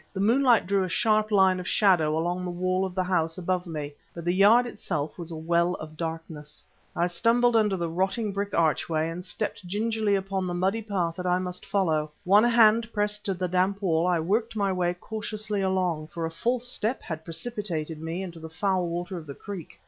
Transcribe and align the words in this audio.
The 0.13 0.19
moonlight 0.19 0.65
drew 0.65 0.83
a 0.83 0.89
sharp 0.89 1.29
line 1.29 1.59
of 1.59 1.67
shadow 1.67 2.17
along 2.17 2.43
the 2.43 2.49
wall 2.49 2.85
of 2.85 2.95
the 2.95 3.03
house 3.03 3.37
above 3.37 3.67
me, 3.67 3.93
but 4.15 4.25
the 4.25 4.33
yard 4.33 4.65
itself 4.65 5.15
was 5.19 5.29
a 5.29 5.35
well 5.35 5.75
of 5.75 5.95
darkness. 5.95 6.65
I 6.95 7.05
stumbled 7.05 7.55
under 7.55 7.77
the 7.77 7.87
rotting 7.87 8.31
brick 8.33 8.55
archway, 8.55 9.09
and 9.09 9.23
stepped 9.23 9.67
gingerly 9.67 10.15
upon 10.15 10.47
the 10.47 10.55
muddy 10.55 10.81
path 10.81 11.17
that 11.17 11.27
I 11.27 11.37
must 11.37 11.67
follow. 11.67 12.09
One 12.23 12.45
hand 12.45 12.91
pressed 12.91 13.25
to 13.25 13.35
the 13.35 13.47
damp 13.47 13.79
wall, 13.83 14.07
I 14.07 14.19
worked 14.19 14.55
my 14.55 14.73
way 14.73 14.95
cautiously 14.95 15.61
along, 15.61 16.07
for 16.07 16.25
a 16.25 16.31
false 16.31 16.67
step 16.67 17.03
had 17.03 17.23
precipitated 17.23 18.01
me 18.01 18.23
into 18.23 18.39
the 18.39 18.49
foul 18.49 18.87
water 18.87 19.17
of 19.17 19.27
the 19.27 19.35
creek. 19.35 19.79